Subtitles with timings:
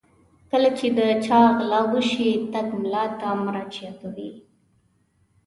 [0.51, 4.29] کله چې د چا غلا وشي ټګ ملا ته مراجعه کوي.